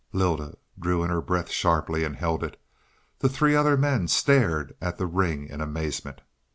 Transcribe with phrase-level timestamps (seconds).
[0.13, 2.59] Lylda drew in her breath sharply and held it;
[3.19, 6.21] the three other men stared at the ring in amazement.